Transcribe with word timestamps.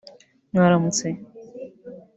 Mwaramutse 0.53 1.07